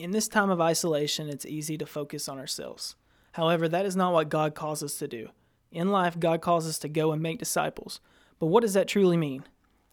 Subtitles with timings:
[0.00, 2.96] In this time of isolation, it's easy to focus on ourselves.
[3.32, 5.28] However, that is not what God calls us to do.
[5.70, 8.00] In life, God calls us to go and make disciples.
[8.38, 9.44] But what does that truly mean?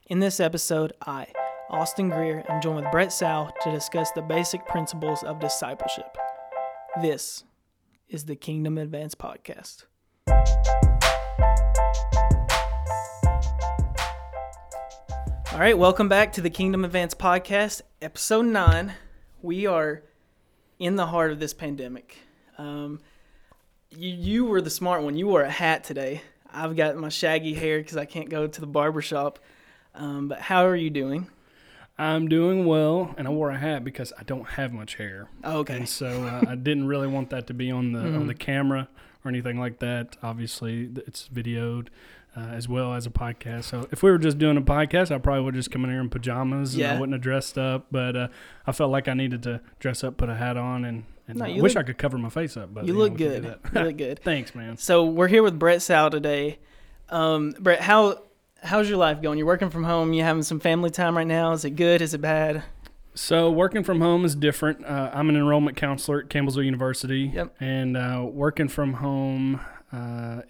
[0.05, 1.28] In this episode, I,
[1.70, 6.17] Austin Greer, am joined with Brett Sow to discuss the basic principles of discipleship.
[7.01, 7.44] This
[8.08, 9.87] is the Kingdom Advance Podcast.
[15.51, 18.94] All right, welcome back to the Kingdom Advance Podcast, episode 9.
[19.48, 20.04] We are
[20.77, 22.18] in the heart of this pandemic.
[22.58, 23.00] Um,
[23.92, 25.16] you, you were the smart one.
[25.16, 26.22] You wore a hat today.
[26.52, 29.40] I've got my shaggy hair because I can't go to the barber shop.
[29.96, 31.30] Um, but how are you doing?
[31.98, 35.30] I'm doing well, and I wore a hat because I don't have much hair.
[35.46, 35.77] Oh, okay.
[35.77, 38.90] And so uh, I didn't really want that to be on the on the camera
[39.24, 40.18] or anything like that.
[40.22, 41.88] Obviously, it's videoed
[42.38, 43.64] uh, as well as a podcast.
[43.64, 46.00] So if we were just doing a podcast, I probably would just come in here
[46.02, 46.94] in pajamas and Yeah.
[46.96, 47.88] I wouldn't have dressed up.
[47.91, 48.27] But uh,
[48.68, 51.46] I felt like I needed to dress up, put a hat on, and, and No,
[51.46, 52.73] I you wish look- I could cover my face up.
[52.73, 53.43] But You know, look we good.
[53.74, 54.20] You look good.
[54.24, 54.77] Thanks, man.
[54.77, 56.60] So we're here with Brett Sal today.
[57.10, 58.21] Um, Brett, how
[58.63, 59.38] how's your life going?
[59.38, 60.13] You're working from home.
[60.13, 61.54] You having some family time right now?
[61.54, 62.02] Is it good?
[62.02, 62.63] Is it bad?
[63.15, 64.85] So working from home is different.
[64.85, 67.55] Uh, I'm an enrollment counselor at Campbellsville University, Yep.
[67.59, 69.59] and uh, working from home,
[69.91, 70.41] uh,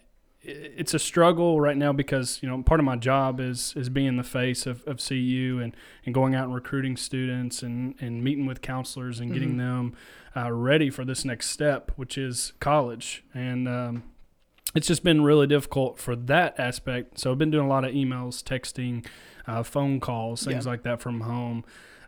[0.48, 4.16] it's a struggle right now because you know part of my job is is being
[4.18, 8.46] the face of, of CU and, and going out and recruiting students and, and meeting
[8.46, 9.58] with counselors and getting Mhm.
[9.58, 9.96] them
[10.36, 13.24] uh, ready for this next step, which is college.
[13.34, 14.04] And um,
[14.76, 17.20] it's just been really difficult for that aspect.
[17.20, 19.06] So I've been doing a lot of emails, texting,
[19.48, 20.72] uh, phone calls, things Yeah.
[20.72, 21.66] like that from home.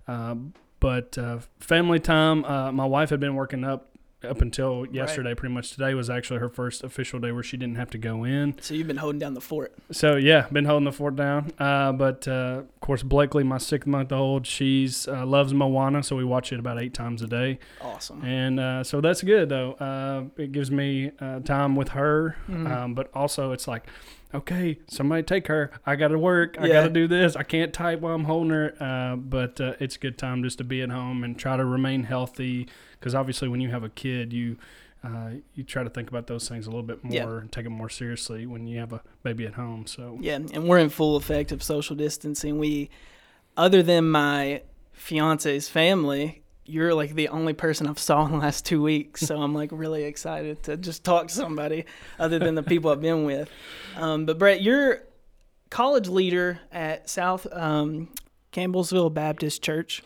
[0.07, 0.35] Uh,
[0.79, 3.88] but uh, family time, uh, my wife had been working up
[4.27, 5.33] up until yesterday.
[5.33, 8.23] Pretty much today was actually her first official day where she didn't have to go
[8.23, 8.55] in.
[8.61, 9.73] So you've been holding down the fort.
[9.91, 11.51] So yeah, been holding the fort down.
[11.59, 16.15] Uh, but uh, of course, Blakely, my six month old, she's uh, loves Moana, so
[16.15, 18.23] we watch it about eight times a day, Awesome.
[18.23, 19.73] and uh, so that's good though.
[19.73, 22.69] Uh, it gives me uh, time with her, Mhm.
[22.71, 23.87] um, but also it's like,
[24.33, 25.71] okay, somebody take her.
[25.85, 26.57] I got to work.
[26.59, 26.73] I Yeah.
[26.73, 27.35] got to do this.
[27.35, 28.73] I can't type while I'm holding her.
[28.79, 31.65] Uh, but uh, it's a good time just to be at home and try to
[31.65, 32.67] remain healthy,
[32.99, 34.57] because obviously when you have a kid, you
[35.01, 37.37] uh, you try to think about those things a little bit more Yeah.
[37.39, 39.87] and take it more seriously when you have a baby at home.
[39.87, 42.59] So Yeah, and we're in full effect of social distancing.
[42.59, 42.89] We,
[43.55, 44.61] other than my
[44.91, 49.21] fiance's family, you're like the only person I've saw in the last two weeks.
[49.21, 51.85] So I'm like really excited to just talk to somebody
[52.19, 53.49] other than the people I've been with.
[53.95, 55.03] Um, but Brett, you're
[55.69, 58.09] college leader at South um,
[58.51, 60.03] Campbellsville Baptist Church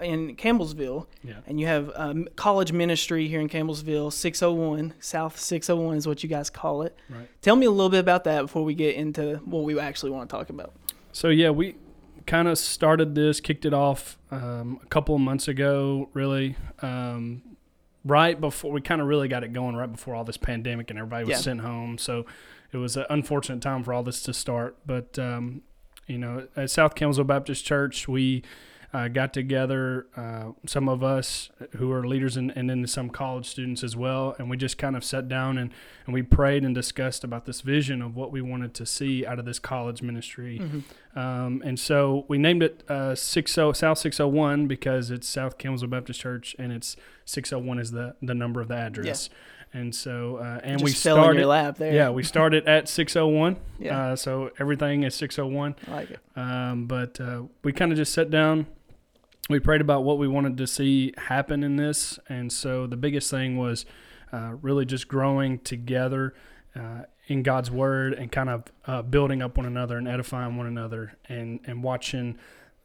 [0.00, 1.34] in Campbellsville, yeah.
[1.46, 6.28] and you have um, college ministry here in Campbellsville, 601 South 601 is what you
[6.28, 6.96] guys call it.
[7.08, 7.28] Right.
[7.40, 10.30] Tell me a little bit about that before we get into what we actually want
[10.30, 10.72] to talk about.
[11.12, 11.74] So yeah, we
[12.26, 16.56] kind of started this, kicked it off um, a couple of months ago, really.
[16.80, 17.42] Um,
[18.04, 20.98] right before we kind of really got it going, right before all this pandemic and
[20.98, 21.36] everybody was Yeah.
[21.38, 21.98] sent home.
[21.98, 22.26] So
[22.72, 24.76] it was an unfortunate time for all this to start.
[24.86, 25.62] But um,
[26.06, 28.42] you know, at South Campbellsville Baptist Church, we
[28.92, 33.48] uh, got together, uh, some of us who are leaders and, and then some college
[33.48, 35.70] students as well, and we just kind of sat down and,
[36.04, 39.38] and we prayed and discussed about this vision of what we wanted to see out
[39.38, 40.60] of this college ministry.
[41.16, 46.20] Um, and so we named it uh, 60 South 601 because it's South Campbellsville Baptist
[46.20, 49.30] Church, and it's 601 is the, the number of the address.
[49.74, 51.38] And so, uh, and Just we started.
[51.38, 51.94] your lap there.
[51.94, 53.56] Yeah, we started at 601.
[53.78, 53.98] Yeah.
[53.98, 55.76] Uh, so everything is 601.
[55.88, 56.20] I like it.
[56.36, 58.66] Um, but uh, we kind of just sat down.
[59.48, 62.18] We prayed about what we wanted to see happen in this.
[62.28, 63.84] And so the biggest thing was
[64.32, 66.34] uh, really just growing together
[66.76, 70.66] uh, in God's word and kind of uh, building up one another and edifying one
[70.66, 72.38] another and, and watching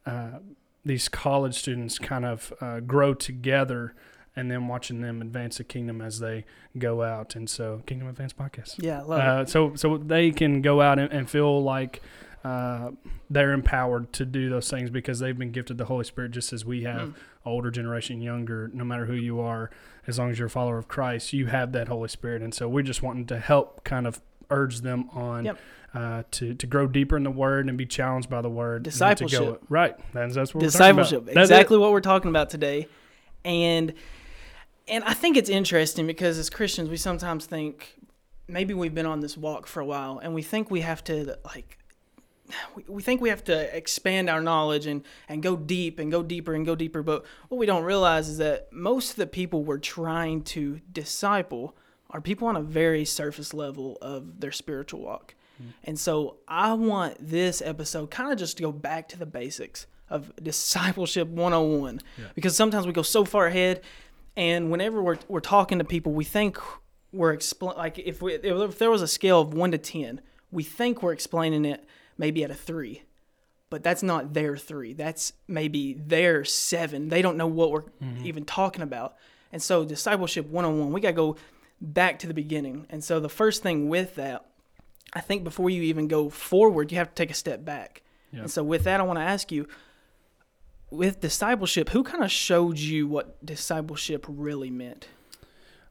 [0.06, 0.40] uh,
[0.84, 3.94] these college students kind of uh, grow together
[4.36, 6.46] and then watching them advance the kingdom as they
[6.78, 7.36] go out.
[7.36, 8.76] And so, Kingdom Advance Podcast.
[8.78, 12.02] Yeah, love Uh, so so they can go out and, and feel like
[12.44, 12.92] uh,
[13.30, 16.64] they're empowered to do those things because they've been gifted the Holy Spirit just as
[16.66, 17.14] we have, Mm.
[17.46, 19.70] older generation, younger, no matter who you are,
[20.06, 22.42] as long as you're a follower of Christ, you have that Holy Spirit.
[22.42, 25.60] And so we're just wanting to help kind of urge them on Yep.
[25.94, 28.84] uh, to, to grow deeper in the Word and be challenged by the Word.
[28.84, 29.40] Discipleship.
[29.40, 29.96] go- right.
[30.14, 30.68] That's, that's what it.
[30.68, 31.04] we're talking about.
[31.04, 31.38] Discipleship.
[31.38, 32.88] Exactly what we're talking about today.
[33.44, 33.94] And
[34.90, 37.96] and I think it's interesting because as Christians, we sometimes think
[38.48, 41.38] maybe we've been on this walk for a while and we think we have to
[41.44, 41.78] like
[42.76, 46.24] we, we think we have to expand our knowledge and, and go deep and go
[46.24, 47.04] deeper and go deeper.
[47.04, 51.76] But what we don't realize is that most of the people we're trying to disciple
[52.10, 55.36] are people on a very surface level of their spiritual walk.
[55.58, 55.70] Hmm.
[55.84, 59.88] And so I want this episode kind of just to go back to the basics
[60.10, 62.26] of discipleship 101 Yeah.
[62.34, 63.82] because sometimes we go so far ahead
[64.38, 66.58] and whenever we're, we're talking to people we think
[67.12, 70.64] we're expl- like if, we, if there was a scale of 1 to 10 we
[70.64, 71.84] think we're explaining it
[72.18, 73.04] maybe at a 3
[73.70, 77.84] but that's not their 3 that's maybe their 7 they don't know what we're
[78.24, 79.16] even talking about.
[79.52, 81.36] And so discipleship 101 we got to go
[81.80, 82.86] back to the beginning.
[82.90, 84.46] And so the first thing with that
[85.14, 88.02] i think before you even go forward you have to take a step back.
[88.32, 88.42] Yeah.
[88.42, 89.68] and so with that i want to ask you
[90.90, 95.08] with discipleship, who kind of showed you what discipleship really meant?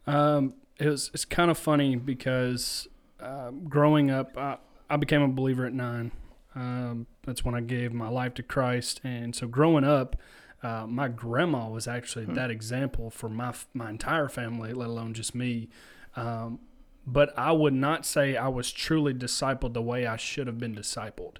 [0.06, 2.88] Um, it was it's kind of funny because
[3.20, 6.12] uh, growing up, I, I became a believer at nine.
[6.54, 10.16] Um, that's when I gave my life to Christ, and so growing up,
[10.62, 15.34] uh, my grandma was actually that example for my my entire family, let alone just
[15.34, 15.68] me.
[16.14, 16.60] Um,
[17.06, 20.74] but I would not say I was truly discipled the way I should have been
[20.74, 21.36] discipled,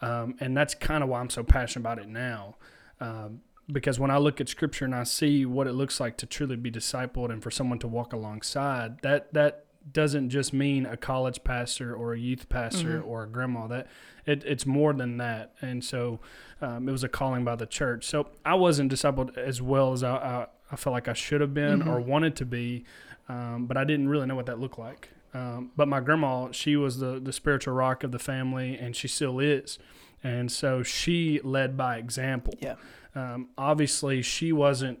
[0.00, 2.56] um, and that's kind of why I'm so passionate about it now.
[3.00, 3.40] Um,
[3.70, 6.56] because when I look at scripture and I see what it looks like to truly
[6.56, 11.42] be discipled and for someone to walk alongside, that that doesn't just mean a college
[11.44, 13.66] pastor or a youth pastor or a grandma.
[13.66, 13.86] That
[14.26, 15.54] it, it's more than that.
[15.60, 16.20] And so
[16.60, 18.06] um, it was a calling by the church.
[18.06, 21.54] So I wasn't discipled as well as I, I, I felt like I should have
[21.54, 22.84] been or wanted to be,
[23.28, 25.10] um, but I didn't really know what that looked like.
[25.34, 29.08] Um, but my grandma, she was the, the spiritual rock of the family, and she
[29.08, 29.78] still is.
[30.22, 32.54] And so she led by example.
[32.60, 32.74] Yeah.
[33.14, 35.00] Um, obviously, she wasn't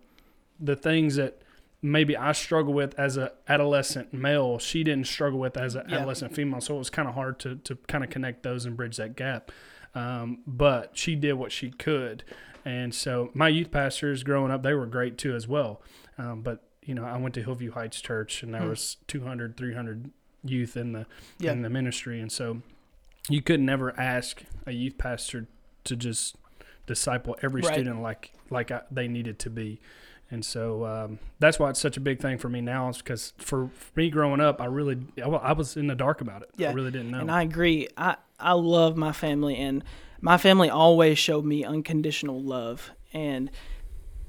[0.58, 1.42] the things that
[1.82, 4.58] maybe I struggle with as a adolescent male.
[4.58, 5.96] She didn't struggle with as an Yeah.
[5.96, 8.76] adolescent female, so it was kind of hard to to kind of connect those and
[8.76, 9.50] bridge that gap.
[9.94, 12.24] Um, but she did what she could,
[12.64, 15.82] and so my youth pastors growing up, they were great too as well.
[16.16, 18.68] Um, but you know, I went to Hillvue Heights Church, and there Hmm.
[18.70, 20.10] was 200, 300
[20.44, 21.06] youth in the
[21.38, 21.52] Yeah.
[21.52, 22.62] in the ministry, and so
[23.28, 25.46] you could never ask a youth pastor
[25.84, 26.36] to just
[26.86, 27.72] disciple every Right.
[27.74, 29.80] student like like I, they needed to be.
[30.32, 33.34] And so um, that's why it's such a big thing for me now, is because
[33.38, 36.50] for, for me growing up, I really I, I was in the dark about it.
[36.56, 36.70] Yeah.
[36.70, 37.20] I really didn't know.
[37.20, 37.88] And I agree.
[37.96, 39.84] I, I love my family, and
[40.20, 42.90] my family always showed me unconditional love.
[43.12, 43.50] And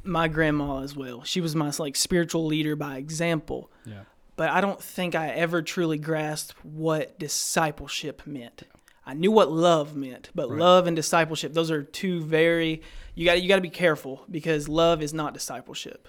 [0.04, 1.24] my grandma as well.
[1.24, 3.72] She was my like spiritual leader by example.
[3.86, 4.02] yeah,
[4.36, 8.64] But I don't think I ever truly grasped what discipleship meant.
[9.06, 10.60] I knew what love meant, but Right.
[10.60, 12.82] love and discipleship, those are two very
[13.16, 16.08] you got you got to be careful because love is not discipleship.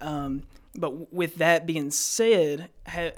[0.00, 0.44] Um,
[0.74, 3.10] but with that being said, ha,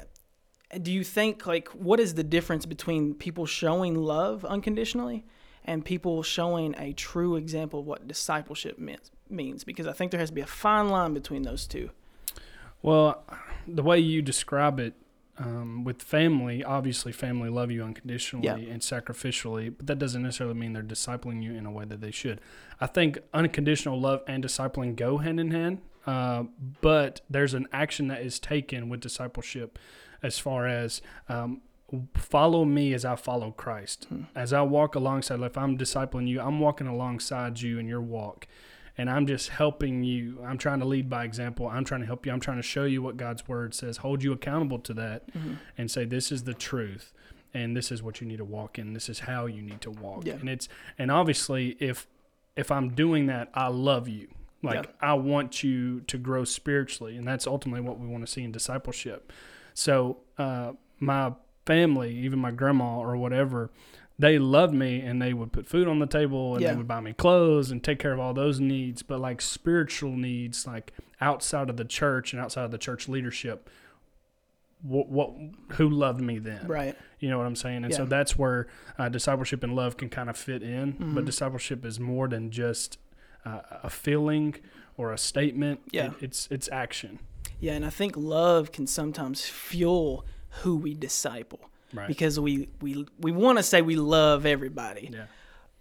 [0.81, 5.25] do you think like what is the difference between people showing love unconditionally
[5.65, 10.21] and people showing a true example of what discipleship means means because I think there
[10.21, 11.91] has to be a fine line between those two.
[12.83, 13.23] Well,
[13.67, 14.95] the way you describe it
[15.41, 18.73] um, with family, obviously, family love you unconditionally Yeah.
[18.73, 22.11] and sacrificially, but that doesn't necessarily mean they're discipling you in a way that they
[22.11, 22.41] should.
[22.81, 26.45] I think unconditional love and discipling go hand in hand, uh,
[26.81, 29.79] but there's an action that is taken with discipleship
[30.23, 31.63] as far as um,
[32.15, 34.07] follow me as I follow Christ.
[34.35, 38.47] As I walk alongside, if I'm discipling you, I'm walking alongside you in your walk
[39.01, 40.39] and I'm just helping you.
[40.45, 41.67] I'm trying to lead by example.
[41.67, 42.33] I'm trying to help you.
[42.33, 45.31] I'm trying to show you what God's word says, hold you accountable to that,
[45.79, 47.15] and say this is the truth,
[47.55, 48.93] and this is what you need to walk in.
[48.93, 50.27] This is how you need to walk.
[50.27, 50.35] Yeah.
[50.35, 50.69] And it's
[50.99, 52.07] and obviously if
[52.57, 54.29] if I'm doing that, I love you.
[54.63, 54.91] Like Yeah.
[55.01, 58.53] I want you to grow spiritually, and that's ultimately what we want to see in
[58.53, 59.33] discipleship.
[59.73, 61.33] So uh, my
[61.65, 63.71] family, even my grandma or whatever,
[64.21, 66.73] they loved me and they would put food on the table and Yeah.
[66.73, 69.03] they would buy me clothes and take care of all those needs.
[69.03, 73.71] But like spiritual needs, like outside of the church and outside of the church leadership,
[74.83, 75.31] what, what
[75.73, 76.67] who loved me then?
[76.67, 76.97] Right.
[77.19, 77.85] You know what I'm saying?
[77.85, 78.67] And so that's where
[78.99, 80.95] uh, discipleship and love can kind of fit in.
[80.95, 81.15] Mm-hmm.
[81.15, 82.99] But discipleship is more than just
[83.45, 84.55] uh, a feeling
[84.97, 85.81] or a statement.
[85.91, 86.07] Yeah.
[86.09, 87.21] It- it's it's action.
[87.59, 90.25] Yeah, and I think love can sometimes fuel
[90.63, 92.09] who we disciple Right.
[92.09, 95.11] because we we we want to say we love everybody.
[95.13, 95.25] yeah.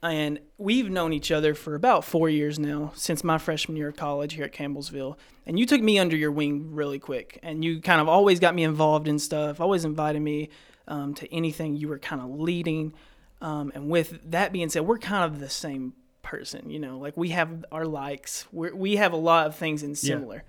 [0.02, 3.98] And we've known each other for about 4 years now since my freshman year of
[3.98, 5.18] college here at Campbellsville.
[5.46, 8.56] And you took me under your wing really quick and you kind of always got
[8.56, 10.50] me involved in stuff, always invited me
[10.88, 12.94] um, to anything you were kind of leading.
[13.42, 17.18] Um, and with that being said, we're kind of the same person, you know, like
[17.18, 20.44] we have our likes, we're, we have a lot of things in similar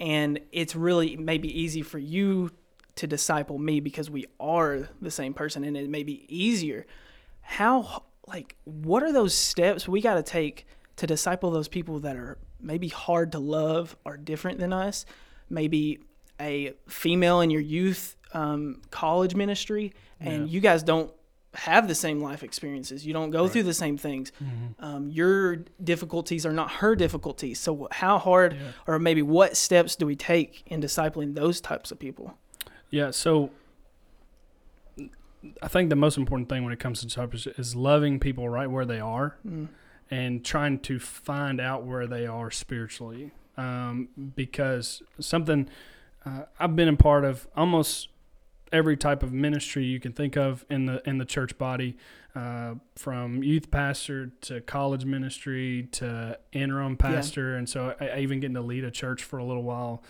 [0.00, 2.50] and it's really maybe easy for you
[2.96, 6.86] to disciple me because we are the same person and it may be easier
[7.40, 12.16] how like what are those steps we got to take to disciple those people that
[12.16, 15.04] are maybe hard to love are different than us
[15.50, 15.98] maybe
[16.40, 20.52] a female in your youth um, college ministry and Yeah.
[20.54, 21.12] you guys don't
[21.54, 23.06] have the same life experiences.
[23.06, 23.52] You don't go Right.
[23.52, 24.32] through the same things.
[24.42, 24.84] Mm-hmm.
[24.84, 27.60] Um, your difficulties are not her difficulties.
[27.60, 28.72] So how hard, Yeah.
[28.88, 32.36] or maybe what steps do we take in discipling those types of people?
[32.94, 33.50] Yeah, so
[35.60, 38.70] I think the most important thing when it comes to discipleship is loving people right
[38.70, 39.68] where they are Mm.
[40.12, 43.32] and trying to find out where they are spiritually.
[43.56, 45.68] Um, because something
[46.24, 48.08] uh, I've been a part of almost
[48.72, 51.96] every type of ministry you can think of in the in the church body,
[52.36, 58.38] uh, from youth pastor to college ministry to interim pastor, and so I, I even
[58.40, 60.02] getting to lead a church for a little while.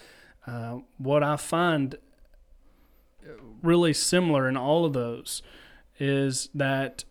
[0.47, 1.97] Uh, what I find
[3.63, 5.43] really similar in all of those
[5.99, 7.05] is that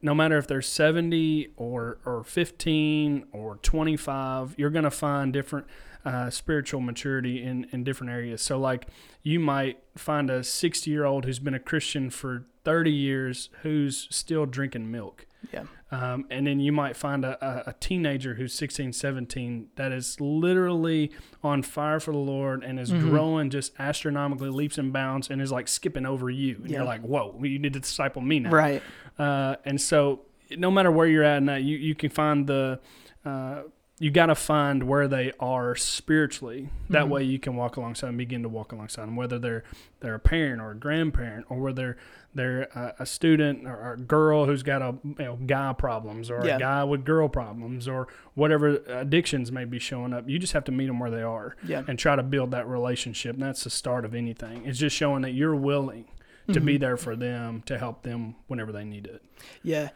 [0.00, 5.66] no matter if they're 70 or, or 15 or 25, you're going to find different
[6.04, 8.42] uh, spiritual maturity in, in different areas.
[8.42, 8.88] So, like,
[9.22, 14.08] you might find a 60 year old who's been a Christian for 30 years who's
[14.10, 15.26] still drinking milk.
[15.52, 15.64] Yeah.
[15.90, 21.10] Um, and then you might find a, a, teenager who's 16, 17 that is literally
[21.42, 23.10] on fire for the Lord and is Mhm.
[23.10, 26.56] growing just astronomically leaps and bounds and is like skipping over you.
[26.62, 26.78] And Yeah.
[26.78, 28.50] you're like, whoa, you need to disciple me now.
[28.50, 28.82] Right.
[29.18, 30.22] Uh, and so,
[30.56, 32.78] no matter where you're at in that, you, you can find the,
[33.24, 33.62] uh,
[33.98, 36.70] you got to find where they are spiritually.
[36.90, 37.10] That Mhm.
[37.10, 39.64] way, you can walk alongside and begin to walk alongside them, whether they're
[40.00, 41.96] they're a parent or a grandparent, or whether
[42.34, 46.44] they're a, a student or, a girl who's got a you know, guy problems, or
[46.44, 46.56] Yeah.
[46.56, 50.28] a guy with girl problems, or whatever addictions may be showing up.
[50.28, 51.84] You just have to meet them where they are Yeah.
[51.86, 53.34] and try to build that relationship.
[53.34, 54.66] And that's the start of anything.
[54.66, 56.06] It's just showing that you're willing
[56.52, 56.80] to be Mhm.
[56.80, 59.22] there for them to help them whenever they need it.
[59.62, 59.90] Yeah,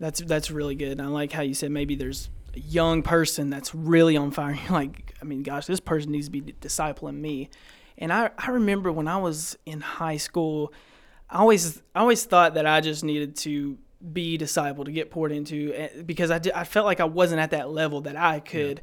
[0.00, 0.92] that's that's really good.
[0.92, 4.54] And I like how you said maybe there's young person that's really on fire.
[4.62, 7.50] You're like, I mean, gosh, this person needs to be discipling me.
[7.98, 10.72] And I, I remember when I was in high school,
[11.30, 13.78] I always I always thought that I just needed to
[14.12, 17.40] be discipled to get poured into eh, because I, did, I felt like I wasn't
[17.40, 18.82] at that level that I could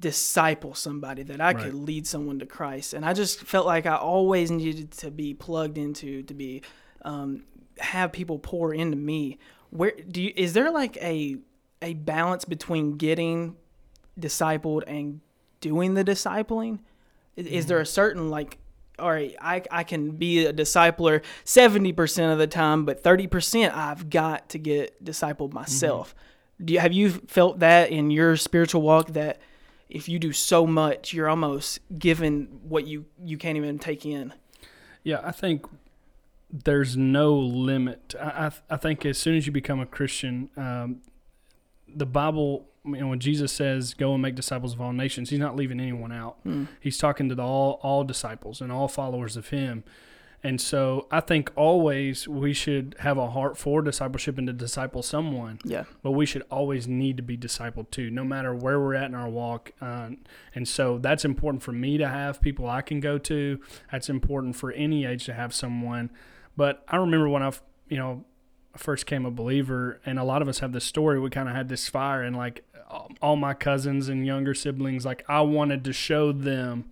[0.00, 1.64] disciple somebody that I Right.
[1.64, 5.34] could lead someone to Christ and I just felt like I always needed to be
[5.34, 6.62] plugged into to be
[7.02, 7.44] um,
[7.78, 9.38] have people pour into me
[9.68, 11.36] where do you is there like a
[11.82, 13.56] a balance between getting
[14.18, 15.20] discipled and
[15.60, 16.80] doing the discipling?
[17.36, 18.58] Is, is there a certain like
[18.98, 24.10] all right I, I can be a discipler 70% of the time but 30% i've
[24.10, 26.14] got to get discipled myself.
[26.62, 29.40] Do you have you felt that in your spiritual walk that
[29.88, 34.34] if you do so much you're almost given what you you can't even take in?
[35.02, 35.64] Yeah, I think
[36.52, 38.14] there's no limit.
[38.20, 41.00] I, I, I think as soon as you become a Christian, um,
[41.94, 45.38] the Bible, you know, when Jesus says, "Go and make disciples of all nations," He's
[45.38, 46.44] not leaving anyone out.
[46.44, 46.68] Mm.
[46.80, 49.84] He's talking to the all all disciples and all followers of Him.
[50.42, 55.02] And so I think always we should have a heart for discipleship and to disciple
[55.02, 58.94] someone yeah but we should always need to be discipled too, no matter where we're
[58.94, 59.72] at in our walk.
[59.80, 60.10] Uh,
[60.54, 63.60] and so that's important for me to have people I can go to.
[63.92, 66.10] That's important for any age to have someone.
[66.56, 67.52] But I remember when I,
[67.88, 68.24] you know,
[68.76, 71.18] first came a believer, and a lot of us have this story.
[71.20, 72.64] We kind of had this fire, and like
[73.20, 76.86] all- my cousins and younger siblings, like I wanted to show them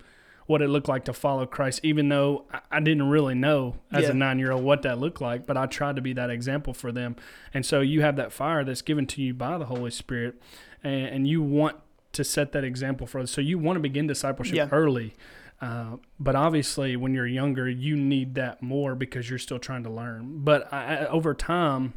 [0.45, 4.11] what it looked like to follow Christ, even though I- didn't really know as Yeah.
[4.11, 6.73] a nine year old what that looked like, but I tried to be that example
[6.73, 7.15] for them.
[7.53, 10.41] And so you have that fire that's given to you by the Holy Spirit,
[10.83, 11.75] and, and you want
[12.13, 13.29] to set that example for others.
[13.29, 14.69] So you want to begin discipleship Yeah.
[14.71, 15.13] early.
[15.61, 19.89] Uh, but obviously, when you're younger, you need that more because you're still trying to
[19.89, 20.39] learn.
[20.43, 21.93] But I, over time,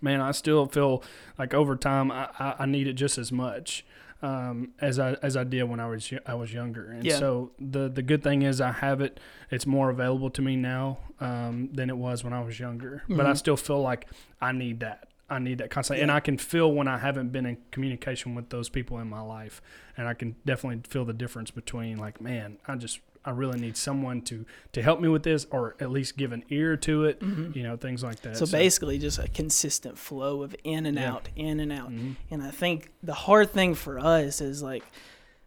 [0.00, 1.02] man, I still feel
[1.38, 3.84] like over time I, I, I need it just as much
[4.22, 6.90] um, as I as I did when I was I was younger.
[6.90, 7.18] And Yeah.
[7.18, 9.20] so the the good thing is I have it.
[9.50, 13.04] It's more available to me now um, than it was when I was younger.
[13.08, 13.36] But I Mhm.
[13.36, 14.08] still feel like
[14.40, 15.08] I need that.
[15.30, 18.50] I need that constantly, and I can feel when I haven't been in communication with
[18.50, 19.62] those people in my life,
[19.96, 23.78] and I can definitely feel the difference between like, man, I just I really need
[23.78, 27.20] someone to to help me with this, or at least give an ear to it,
[27.20, 27.56] Mhm.
[27.56, 28.36] you know, things like that.
[28.36, 31.12] So basically, just a consistent flow of in and Yeah.
[31.14, 31.90] out, in and out.
[31.90, 32.16] Mhm.
[32.30, 34.84] And I think the hard thing for us is like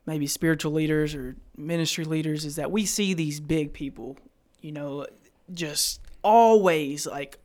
[0.08, 4.18] maybe spiritual leaders or ministry leaders is that we see these big people,
[4.60, 5.06] you know,
[5.54, 7.38] just always like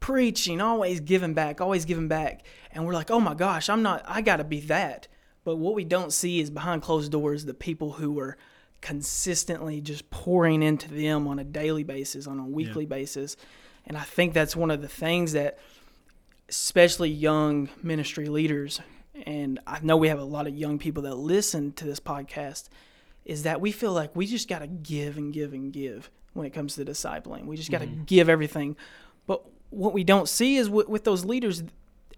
[0.00, 2.42] preaching, always giving back, always giving back.
[2.72, 5.08] And we're like, oh my gosh, I'm not, I got to be that.
[5.44, 8.36] But what we don't see is behind closed doors the people who are
[8.80, 13.36] consistently just pouring into them on a daily basis, on a weekly basis.
[13.86, 15.58] And I think that's one of the things that,
[16.48, 18.80] especially young ministry leaders,
[19.26, 22.68] and I know we have a lot of young people that listen to this podcast,
[23.24, 26.46] is that we feel like we just got to give and give and give when
[26.46, 27.46] it comes to discipling.
[27.46, 28.06] We just got to Mhm.
[28.06, 28.76] give everything.
[29.26, 31.62] But what we don't see is with, with those leaders,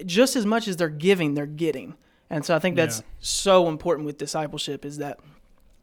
[0.04, 1.94] just as much as they're giving, they're getting.
[2.28, 3.04] And so I think that's Yeah.
[3.18, 5.18] so important with discipleship is that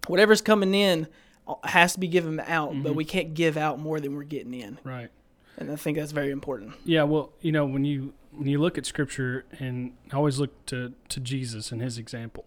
[0.07, 1.07] whatever's coming in
[1.47, 2.83] uh, has to be given out, Mm-hmm.
[2.83, 4.79] but we can't give out more than we're getting in.
[4.83, 5.09] Right.
[5.57, 6.73] And I think that's very important.
[6.85, 10.65] Yeah, well, you know, when you when you look at scripture and I always look
[10.67, 12.45] to to Jesus and his example,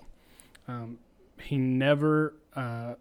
[0.69, 0.99] um,
[1.43, 2.95] he never uh,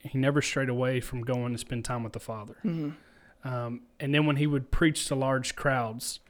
[0.00, 2.56] he never strayed away from going to spend time with the Father.
[3.44, 6.20] Um, and then when he would preach to large crowds,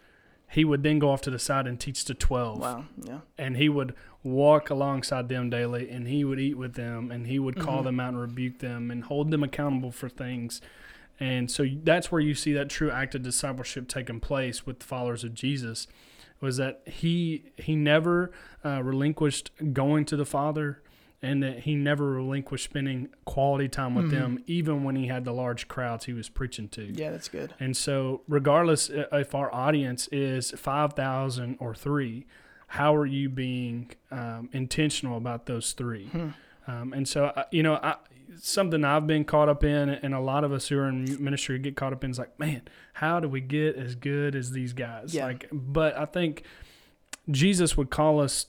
[0.51, 2.61] he would then go off to the side and teach to twelve.
[2.61, 2.85] Wow.
[3.03, 3.21] Yeah.
[3.39, 7.39] And he would walk alongside them daily, and he would eat with them, and he
[7.39, 10.61] would call them out and rebuke them, and hold them accountable for things.
[11.19, 14.85] And so that's where you see that true act of discipleship taking place with the
[14.85, 15.87] followers of Jesus,
[16.41, 18.31] was that he he never
[18.65, 20.83] uh, relinquished going to the Father,
[21.23, 25.33] and that he never relinquished spending quality time with them, even when he had the
[25.33, 26.93] large crowds he was preaching to.
[26.93, 27.55] Yeah, that's good.
[27.61, 32.27] And so, regardless if our audience is 5,000 or three,
[32.67, 36.11] how are you being um, intentional about those three?
[36.67, 37.97] Um, and so, I- you know, I,
[38.41, 41.59] something I've been caught up in, and a lot of us who are in ministry
[41.59, 42.63] get caught up in is like, man,
[42.95, 45.15] how do we get as good as these guys?
[45.15, 45.27] Yeah.
[45.27, 46.43] Like, but I think
[47.31, 48.47] Jesus would call us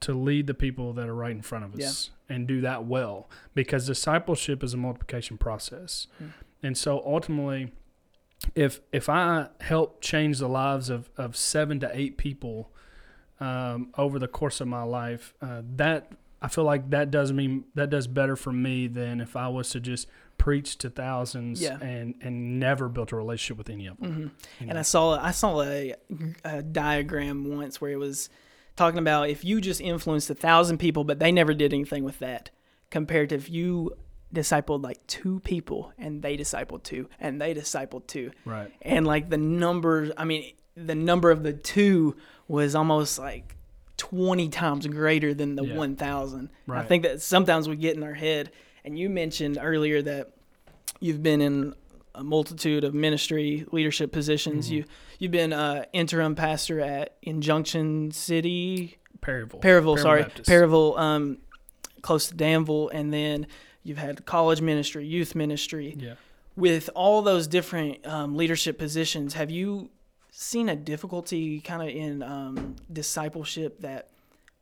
[0.00, 3.28] to lead the people that are right in front of us and do that well
[3.54, 6.06] because discipleship is a multiplication process.
[6.62, 7.72] And so ultimately,
[8.54, 12.70] if if I help change the lives of, of seven to eight people
[13.40, 17.64] um, over the course of my life, uh, that I feel like that does mean
[17.74, 21.78] that does better for me than if I was to just preach to thousands Yeah.
[21.80, 24.32] and and never built a relationship with any of them.
[24.60, 24.78] You And know?
[24.80, 25.94] I saw I saw a,
[26.44, 28.28] a diagram once where it was
[28.76, 32.18] talking about if you just influenced a thousand people, but they never did anything with
[32.18, 32.50] that,
[32.90, 33.92] compared to if you
[34.32, 38.72] discipled like two people and they discipled two and they discipled two, right.
[38.82, 42.16] and like the numbers, I mean, the number of the two
[42.48, 43.56] was almost like
[43.96, 45.76] twenty times greater than the Yeah.
[45.76, 46.50] one thousand.
[46.68, 48.50] I think that sometimes we get in our head.
[48.86, 50.32] And you mentioned earlier that
[51.00, 51.74] you've been in
[52.14, 54.66] a multitude of ministry leadership positions.
[54.66, 54.74] Mm-hmm.
[54.74, 54.84] You
[55.18, 59.60] you've been uh, interim pastor at in Junction City, Perryville.
[59.60, 60.48] Perryville, sorry, Baptist.
[60.48, 61.38] Perryville, um,
[62.02, 63.46] close to Danville, and then
[63.82, 65.96] you've had college ministry, youth ministry.
[65.98, 66.14] Yeah.
[66.56, 69.90] With all those different um, leadership positions, have you
[70.30, 74.10] seen a difficulty kind of in um, discipleship that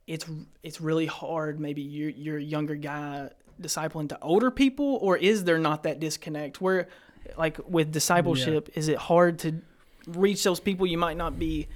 [0.07, 0.27] it's
[0.63, 1.61] it's really hard?
[1.61, 6.01] Maybe you're you're a younger guy discipling to older people, or is there not that
[6.01, 6.89] disconnect where,
[7.37, 9.61] like with discipleship, is it hard to
[10.07, 11.69] reach those people you might not be,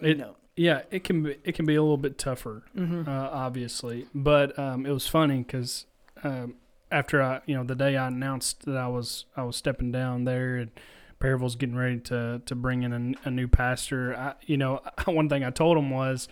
[0.00, 0.36] you It- know?
[0.56, 4.06] Yeah, it can be it can be a little bit tougher, uh, obviously.
[4.14, 5.84] But um, it was funny because
[6.22, 6.54] um,
[6.92, 10.22] after I, you know, the day I announced that I was I was stepping down
[10.22, 10.70] there, and
[11.18, 12.92] Perryville's getting ready to to bring in
[13.24, 14.14] a, a new pastor.
[14.16, 16.28] I, you know, one thing I told him was,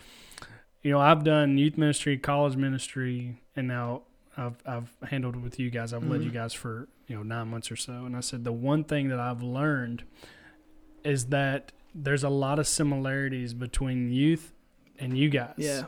[0.85, 4.03] you know, I've done youth ministry, college ministry, and now
[4.37, 5.93] I've I've handled with you guys.
[5.93, 8.53] I've led you guys for you know nine months or so, and I said the
[8.53, 10.05] one thing that I've learned
[11.05, 14.53] is that there's a lot of similarities between youth
[14.99, 15.55] and you guys.
[15.59, 15.85] Yeah.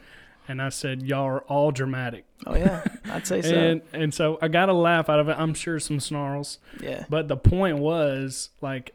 [0.47, 2.27] And I said, y'all are all dramatic.
[2.47, 3.55] Oh yeah, I'd say so.
[3.55, 5.37] And and so I got a laugh out of it.
[5.39, 6.59] I'm sure some snarls.
[6.81, 7.05] yeah.
[7.09, 8.95] But the point was like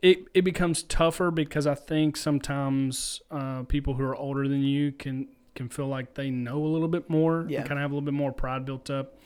[0.00, 4.92] it it becomes tougher because I think sometimes uh, people who are older than you
[4.92, 7.60] can can feel like they know a little bit more Yeah.
[7.60, 9.18] kind of have a little bit more pride built up.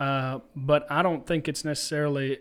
[0.00, 2.38] Uh, but I don't think it's necessarily,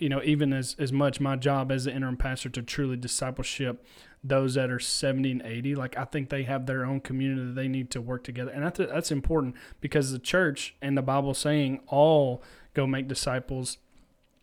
[0.00, 3.84] you know, even as, as much my job as the interim pastor to truly discipleship
[4.24, 5.76] those that are 70 and 80.
[5.76, 8.50] Like, I think they have their own community that they need to work together.
[8.50, 12.42] And I think that's important because the church and the Bible saying all
[12.74, 13.78] go make disciples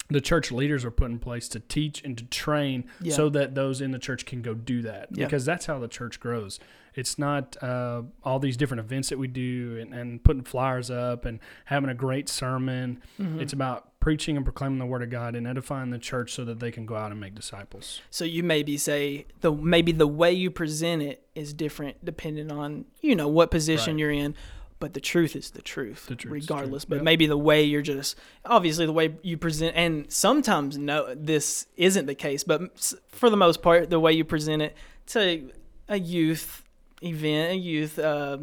[0.08, 3.16] the church leaders are put in place to teach and to train Yeah.
[3.16, 5.26] so that those in the church can go do that Yeah.
[5.26, 6.60] because that's how the church grows
[6.96, 11.26] it's not uh, all these different events that we do and, and putting flyers up
[11.26, 13.40] and having a great sermon Mm-hmm.
[13.42, 16.60] it's about preaching and proclaiming the word of god and edifying the church so that
[16.60, 20.32] they can go out and make disciples So you maybe say the maybe the way
[20.32, 24.00] you present it is different depending on you know what position Right.
[24.02, 24.36] you're in,
[24.80, 26.84] but the truth is the truth, The truth regardless.
[26.84, 26.90] true.
[26.90, 27.04] But Yep.
[27.06, 32.06] maybe the way you're just obviously the way you present, and sometimes no, this isn't
[32.06, 32.62] the case, but
[33.08, 34.76] for the most part, the way you present it
[35.08, 35.50] to
[35.88, 36.64] a youth
[37.06, 38.38] event, a youth uh,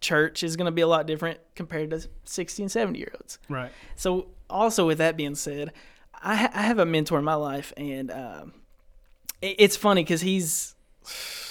[0.00, 3.38] church is going to be a lot different compared to 60 and 70 year olds.
[3.48, 5.72] right So, also with that being said,
[6.22, 8.52] I, ha- I have a mentor in my life, and um,
[9.40, 10.74] it, it's funny because he's,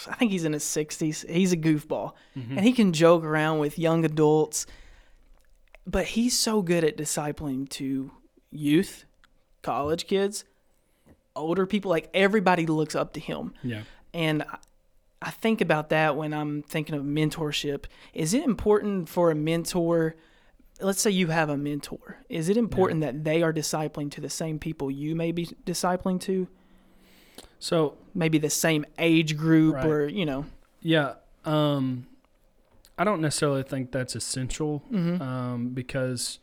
[0.09, 1.25] I think he's in his sixties.
[1.27, 4.65] He's a goofball, and he can joke around with young adults,
[5.85, 8.11] but he's so good at discipling to
[8.51, 9.05] youth,
[9.61, 10.45] college kids,
[11.35, 11.89] older people.
[11.91, 13.53] Like everybody looks up to him.
[13.63, 13.81] Yeah.
[14.13, 14.45] And
[15.21, 17.85] I- think about that when I'm thinking of mentorship.
[18.13, 20.15] Is it important for a mentor?
[20.79, 22.17] Let's say you have a mentor.
[22.29, 26.19] Is it important that they are discipling to the same people you may be discipling
[26.21, 26.47] to?
[27.59, 29.85] So Maybe the same age group Right.
[29.85, 30.45] or, you know.
[30.81, 31.13] yeah,
[31.45, 32.07] um,
[32.97, 35.21] I don't necessarily think that's essential Mm-hmm.
[35.21, 36.39] um, because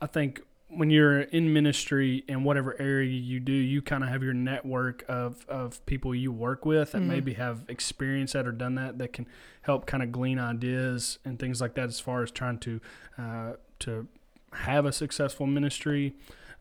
[0.00, 0.40] I think
[0.76, 5.04] when you're in ministry in whatever area you do, you kind of have your network
[5.08, 7.06] of, of people you work with that Mhm.
[7.06, 9.26] maybe have experience that or done that that can
[9.62, 12.80] help kind of glean ideas and things like that as far as trying to
[13.18, 14.06] uh, to
[14.52, 16.14] have a successful ministry.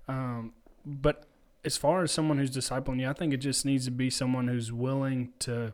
[0.07, 0.53] Um,
[0.85, 1.25] but
[1.65, 4.47] as far as someone who's discipling you, I think it just needs to be someone
[4.47, 5.73] who's willing to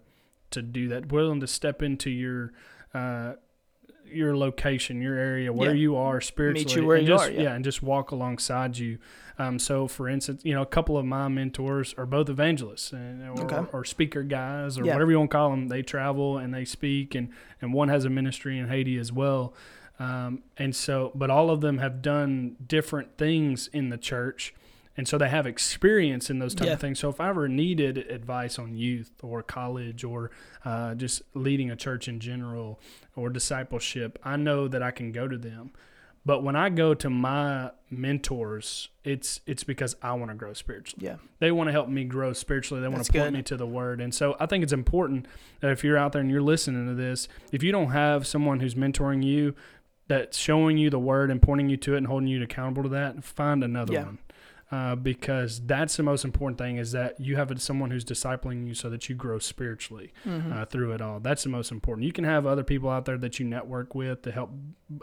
[0.52, 2.52] to do that, willing to step into your
[2.94, 3.34] uh,
[4.12, 5.82] your location, your area, where Yeah.
[5.82, 7.54] you are spiritually, where and you just, are, yeah.
[7.56, 8.98] and just walk alongside you.
[9.38, 13.24] Um, so, for instance, you know, a couple of my mentors are both evangelists and,
[13.40, 13.62] or, Okay.
[13.72, 14.94] or speaker guys or Yeah.
[14.94, 15.68] whatever you want to call them.
[15.70, 17.30] They travel and they speak, and
[17.62, 19.54] and one has a ministry in Haiti as well.
[20.00, 24.54] Um, and so, but all of them have done different things in the church.
[25.00, 26.74] And so they have experience in those type Yeah.
[26.74, 27.00] of things.
[27.00, 30.30] So if I ever needed advice on youth or college or
[30.66, 32.82] uh, just leading a church in general
[33.16, 35.72] or discipleship, I know that I can go to them.
[36.26, 41.06] But when I go to my mentors, it's it's because I want to grow spiritually.
[41.08, 41.16] Yeah.
[41.40, 42.82] They want to help me grow spiritually.
[42.82, 43.34] They want That's to point good.
[43.38, 44.02] me to the word.
[44.02, 45.28] And so I think it's important
[45.62, 48.60] that if you're out there and you're listening to this, if you don't have someone
[48.60, 49.56] who's mentoring you,
[50.08, 52.90] that's showing you the word and pointing you to it and holding you accountable to
[52.90, 54.04] that, find another Yeah.
[54.06, 54.18] one.
[54.72, 58.76] Uh, because that's the most important thing is that you have someone who's discipling you
[58.76, 60.54] so that you grow spiritually Mm-hmm.
[60.54, 61.20] uh, through it all.
[61.20, 62.06] That's the most important.
[62.06, 64.52] You can have other people out there that you network with to help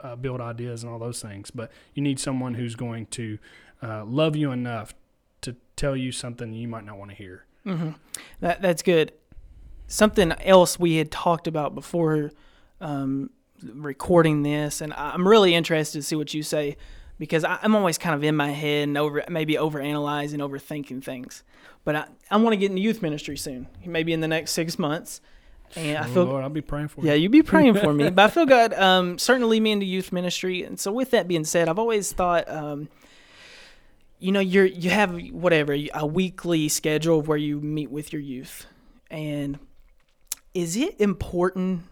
[0.05, 3.38] uh, build ideas and all those things, but you need someone who's going to
[3.83, 4.94] uh, love you enough
[5.40, 7.44] to tell you something you might not want to hear.
[7.64, 7.90] hmm
[8.38, 9.12] That that's good.
[9.88, 12.31] Something else we had talked about before
[12.81, 13.31] um,
[13.62, 16.76] recording this, and I'm really interested to see what you say
[17.18, 21.42] because I, I'm always kind of in my head and over maybe overanalyzing, overthinking things.
[21.85, 24.79] But I, I want to get into youth ministry soon, maybe in the next six
[24.79, 25.20] months.
[25.74, 27.09] And I Oh, feel Lord, I'll be praying for you.
[27.09, 27.29] yeah, you.
[27.29, 28.11] be praying for me.
[28.11, 30.62] But I feel God um, starting to lead me into youth ministry.
[30.62, 32.88] And so, with that being said, I've always thought, um,
[34.18, 38.22] you know, you're you have whatever a weekly schedule of where you meet with your
[38.22, 38.66] youth,
[39.11, 39.59] and
[40.55, 41.83] is it important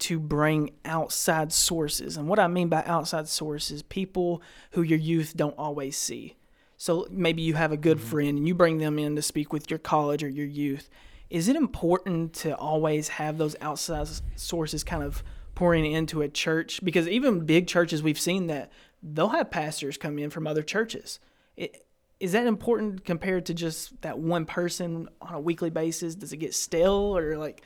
[0.00, 2.16] to bring outside sources?
[2.16, 6.36] And what I mean by outside sources, people who your youth don't always see.
[6.76, 8.06] So maybe you have a good mm-hmm.
[8.06, 10.90] friend and you bring them in to speak with your college or your youth.
[11.30, 16.80] Is it important to always have those outside sources kind of pouring into a church?
[16.84, 18.70] Because even big churches, we've seen that
[19.02, 21.18] they'll have pastors come in from other churches.
[21.56, 21.84] It,
[22.20, 26.14] is that important compared to just that one person on a weekly basis?
[26.14, 27.62] Does it get stale or like,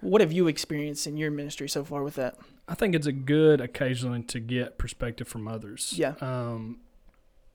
[0.00, 2.36] what have you experienced in your ministry so far with that?
[2.68, 5.94] I think it's a good occasionally to get perspective from others.
[5.96, 6.14] Yeah.
[6.20, 6.78] Um,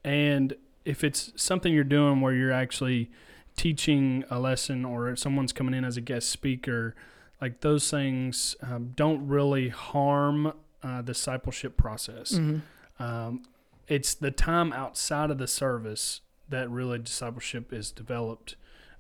[0.03, 3.09] and if it's something you're doing where you're actually
[3.55, 6.93] teaching a lesson or someone's coming in as a guest speaker,
[7.41, 10.53] like those things um, don't really harm
[10.83, 12.33] uh, discipleship process.
[12.33, 13.03] Mm-hmm.
[13.03, 13.43] Um,
[13.87, 18.55] it's the time outside of the service that really discipleship is developed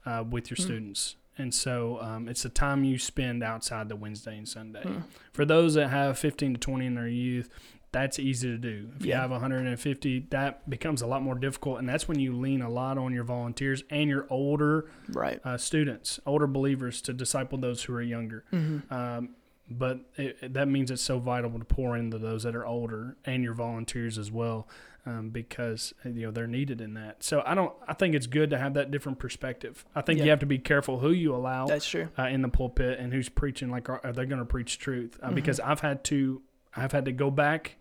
[0.05, 0.61] uh, with your Mm.
[0.63, 1.15] students.
[1.37, 4.83] And so um, it's the time you spend outside the Wednesday and Sunday.
[4.83, 5.03] Mm.
[5.33, 7.49] For those that have 15 to 20 in their youth,
[7.91, 8.89] that's easy to do.
[8.99, 11.79] If you have 150, that becomes a lot more difficult.
[11.79, 15.39] And that's when you lean a lot on your volunteers and your older Right.
[15.45, 18.43] uh, students, older believers, to disciple those who are younger.
[18.51, 18.93] Mm-hmm.
[18.93, 19.29] Um,
[19.69, 23.43] but it- that means it's so vital to pour into those that are older and
[23.43, 24.67] your volunteers as well,
[25.05, 27.23] um, because uh, you know they're needed in that.
[27.23, 27.73] So I don't.
[27.87, 29.85] I think it's good to have that different perspective.
[29.95, 30.25] I think Yeah.
[30.25, 32.09] you have to be careful who you allow That's true.
[32.17, 33.69] uh, in the pulpit and who's preaching.
[33.69, 35.19] Like, are, are they going to preach truth?
[35.21, 35.35] Uh, Mhm.
[35.35, 36.41] Because I've had to.
[36.75, 37.77] I've had to go back,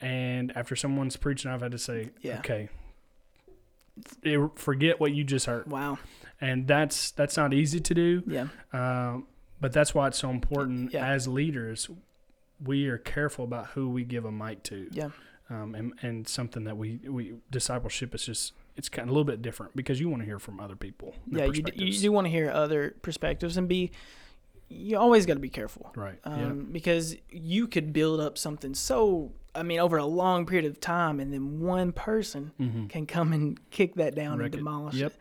[0.00, 2.38] and after someone's preaching, I've had to say, Yeah.
[2.38, 2.68] okay.
[4.24, 5.98] f- Forget what you just heard, Wow.
[6.40, 8.22] and that's that's not easy to do.
[8.26, 8.48] Yeah.
[8.72, 9.26] Um,
[9.60, 11.06] but that's why it's so important Yeah.
[11.06, 11.88] as leaders.
[12.62, 14.88] We are careful about who we give a mic to.
[14.90, 15.10] Yeah.
[15.48, 19.24] Um, and, and something that we, we discipleship is just it's kind of a little
[19.24, 21.14] bit different because you want to hear from other people.
[21.30, 21.44] Yeah.
[21.44, 23.92] You, d- you do want to hear other perspectives and be.
[24.68, 25.92] You always got to be careful.
[25.94, 26.18] right.
[26.24, 30.80] um, because you could build up something so I mean over a long period of
[30.80, 32.50] time, and then one person.
[32.60, 32.86] Mm-hmm.
[32.88, 34.58] can come and kick that down Wreck and it.
[34.58, 35.12] demolish Yep.
[35.12, 35.18] it.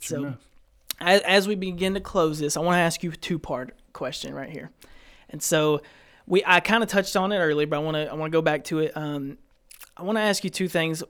[0.00, 0.38] Sure So enough.
[1.00, 3.76] as, as we begin to close this, I want to ask you a two part
[3.92, 4.70] question right here,
[5.28, 5.80] and so
[6.26, 8.36] we I kind of touched on it earlier, but I want to I want to
[8.36, 8.96] go back to it.
[8.96, 9.38] Um,
[9.96, 11.02] I want to ask you two things.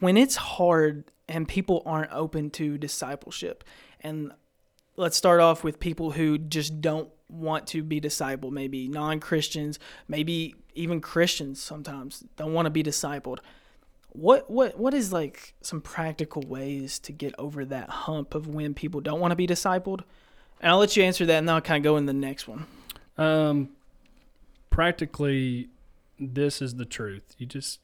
[0.00, 3.64] when it's hard and people aren't open to discipleship,
[4.00, 4.32] and
[4.96, 9.78] let's start off with people who just don't want to be discipled, maybe non Christians,
[10.08, 13.38] maybe even Christians sometimes don't want to be discipled.
[14.10, 18.74] What what what is like some practical ways to get over that hump of when
[18.74, 20.02] people don't want to be discipled?
[20.60, 22.48] And I'll let you answer that, and then I'll kind of go in the next
[22.48, 22.66] one.
[23.16, 23.70] Um,
[24.70, 25.68] practically,
[26.18, 27.34] this is the truth.
[27.38, 27.80] You just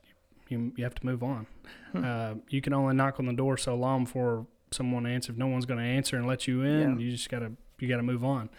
[0.49, 1.47] you, you have to move on.
[1.93, 2.05] Hmm.
[2.05, 5.31] Uh, you can only knock on the door so long before someone answers.
[5.35, 7.05] If no one's going to answer and let you in, Yeah.
[7.05, 8.51] you just gotta you gotta move on.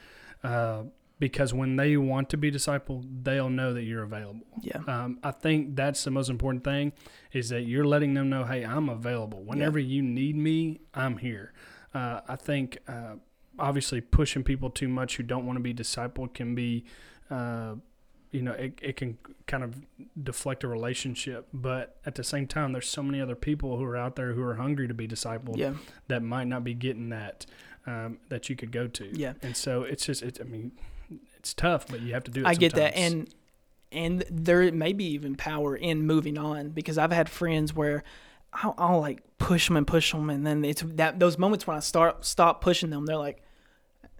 [0.43, 0.83] Uh,
[1.17, 4.41] because when they want to be discipled, they'll know that you're available.
[4.61, 4.79] Yeah.
[4.85, 6.91] Um, I think that's the most important thing
[7.31, 9.41] is that you're letting them know, hey, I'm available.
[9.41, 11.53] Whenever you need me, I'm here.
[11.93, 13.15] Uh, I think uh,
[13.57, 16.83] obviously pushing people too much who don't want to be discipled can be,
[17.31, 17.75] uh,
[18.35, 19.17] you know, it, it can
[19.47, 19.75] kind of
[20.21, 21.47] deflect a relationship.
[21.53, 24.43] But at the same time, there's so many other people who are out there who
[24.43, 25.73] are hungry to be discipled Yeah.
[26.07, 27.45] that might not be getting that
[27.87, 29.05] um, that you could go to.
[29.17, 29.33] Yeah.
[29.43, 30.71] And so it's just, it, I mean,
[31.37, 32.47] it's tough, but you have to do it.
[32.47, 33.29] I get that, and
[33.91, 38.03] and there may be even power in moving on because I've had friends where
[38.51, 41.77] I'll, I'll like push them and push them, and then it's that those moments when
[41.77, 43.43] I start stop pushing them, they're like,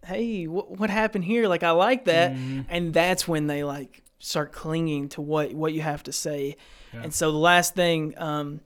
[0.06, 1.48] "Hey, what what happened here?
[1.48, 2.66] Like I like that," Mhm.
[2.70, 6.56] and that's when they like start clinging to what what you have to say.
[6.94, 7.04] Yeah.
[7.04, 8.62] And so the last thing, um,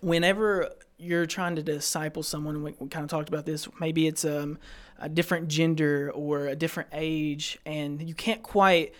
[0.00, 3.68] whenever you're trying to disciple someone, we, we kind of talked about this.
[3.80, 4.58] Maybe it's um,
[4.98, 8.94] a different gender or a different age, and you can't quite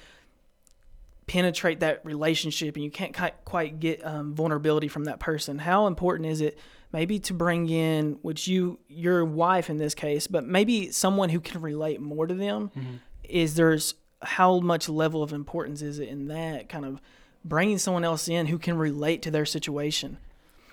[1.26, 5.58] penetrate that relationship, and you can't quite get um, vulnerability from that person.
[5.58, 6.58] How important is it?
[6.92, 11.40] Maybe to bring in, which you, your wife in this case, but maybe someone who
[11.40, 12.70] can relate more to them.
[12.76, 13.00] Mhm.
[13.24, 13.94] Is there's
[14.24, 17.00] how much level of importance is it in that kind of
[17.44, 20.18] bringing someone else in who can relate to their situation?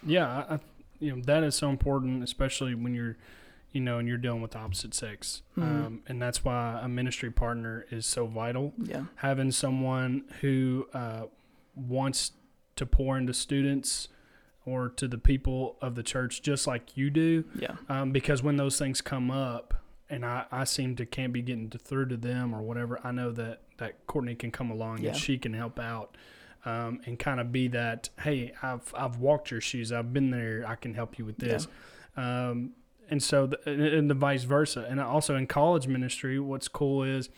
[0.05, 0.59] Yeah, I, I,
[0.99, 3.17] you know that is so important, especially when you're,
[3.71, 5.63] you know, and you're dealing with the opposite sex, Mhm.
[5.63, 8.73] um, and that's why a ministry partner is so vital.
[8.77, 9.05] Yeah.
[9.17, 11.23] Having someone who uh,
[11.75, 12.31] wants
[12.75, 14.07] to pour into students
[14.65, 17.75] or to the people of the church just like you do, Yeah.
[17.89, 19.80] um, because when those things come up,
[20.11, 23.11] and I, I seem to can't be getting to, through to them or whatever, I
[23.11, 25.09] know that that Courtney can come along Yeah.
[25.09, 26.15] and she can help out.
[26.63, 30.63] Um, and kind of be that, hey, I've I've walked your shoes, I've been there,
[30.67, 31.67] I can help you with this,
[32.15, 32.73] um,
[33.09, 34.85] and so the, and- and the vice versa.
[34.87, 37.29] And also in college ministry, what's cool is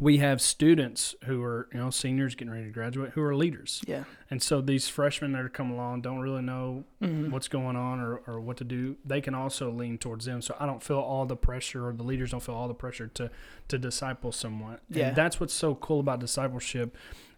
[0.00, 3.82] we have students who are you know seniors getting ready to graduate who are leaders,
[3.86, 4.04] Yeah.
[4.30, 7.30] and so these freshmen that are coming along don't really know Mhm.
[7.30, 10.42] what's going on or, or what to do, they can also lean towards them.
[10.42, 13.06] So I don't feel all the pressure, or the leaders don't feel all the pressure
[13.14, 13.30] to
[13.68, 14.78] to disciple someone.
[14.90, 15.08] Yeah.
[15.08, 16.96] And that's what's so cool about discipleship,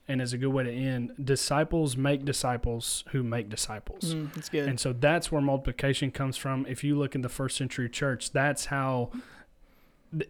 [0.09, 1.13] and is a good way to end.
[1.23, 4.15] Disciples make disciples who make disciples.
[4.15, 4.69] Mm, that's good.
[4.69, 6.65] And so that's where multiplication comes from.
[6.67, 9.11] If you look in the first century church, that's how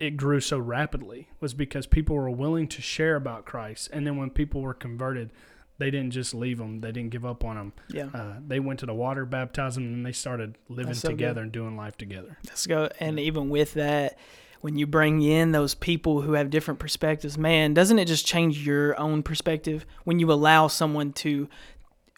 [0.01, 4.17] it grew so rapidly was because people were willing to share about Christ, and then
[4.17, 5.31] when people were converted,
[5.79, 7.73] they didn't just leave them; they didn't give up on them.
[7.89, 8.09] yeah.
[8.13, 11.43] Uh, they went to the water, baptized them, and they started living so together good.
[11.43, 12.39] and doing life together.
[12.47, 12.89] Let's go.
[13.01, 14.19] And even with that,
[14.61, 18.67] when you bring in those people who have different perspectives, man, doesn't it just change
[18.67, 21.49] your own perspective when you allow someone to?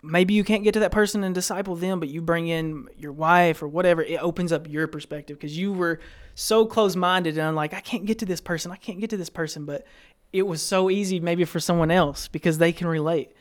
[0.01, 3.11] Maybe you can't get to that person and disciple them, but you bring in your
[3.11, 4.01] wife or whatever.
[4.01, 5.99] It opens up your perspective because you were
[6.39, 8.71] so close minded and I'm like, I can't get to this person.
[8.71, 9.65] I can't get to this person.
[9.65, 9.85] But
[10.33, 13.33] it was so easy maybe for someone else because they can relate.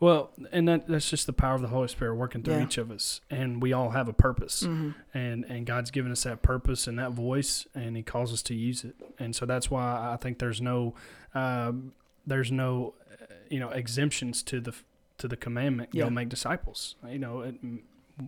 [0.00, 2.64] Well, and that, that's just the power of the Holy Spirit working through Yeah.
[2.64, 4.94] each of us, and we all have a purpose, Mhm.
[5.12, 8.54] and and God's given us that purpose and that voice, and He calls us to
[8.54, 10.94] use it, and so that's why I think there's no,
[11.34, 11.92] um,
[12.26, 14.72] there's no, uh, you know, exemptions to the
[15.16, 15.88] to the commandment.
[15.92, 16.04] Yeah.
[16.04, 16.94] Go make disciples.
[17.08, 17.56] You know, it,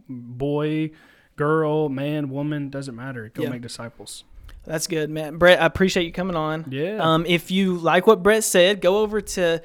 [0.08, 0.90] boy,
[1.40, 3.30] girl, man, woman doesn't matter.
[3.32, 3.48] Go Yeah.
[3.48, 4.24] make disciples.
[4.64, 5.38] That's good, man.
[5.38, 6.66] Brett, I appreciate you coming on.
[6.70, 6.98] Yeah.
[7.00, 9.62] Um, if you like what Brett said, go over to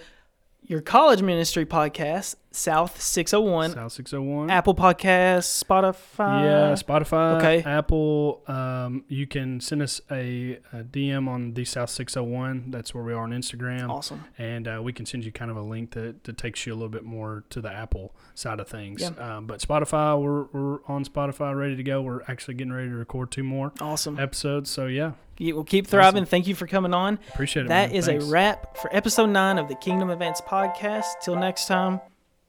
[0.64, 4.50] your college ministry podcast, South 601, South six hundred one.
[4.50, 6.44] Apple Podcasts, Spotify.
[6.44, 7.64] Yeah, Spotify, okay.
[7.70, 8.42] Apple.
[8.48, 12.72] Um, you can send us a, a DM on the South 601.
[12.72, 13.90] That's where we are on Instagram.
[13.90, 14.24] Awesome.
[14.38, 16.76] And uh, we can send you kind of a link that, that takes you a
[16.76, 19.02] little bit more to the Apple side of things.
[19.02, 19.10] Yeah.
[19.38, 22.02] Um, but Spotify, we're, we're on Spotify, ready to go.
[22.02, 24.20] We're actually getting ready to record two more Awesome.
[24.20, 24.70] episodes.
[24.70, 26.24] So, yeah, We'll keep thriving.
[26.24, 26.30] Awesome.
[26.30, 27.20] Thank you for coming on.
[27.34, 27.68] appreciate it.
[27.70, 27.96] That man.
[27.98, 28.24] is Thanks.
[28.26, 31.06] a wrap for episode nine of the Kingdom Advance podcast.
[31.22, 32.00] Till next time,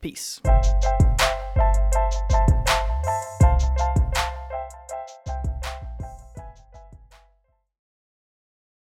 [0.06, 0.40] Peace.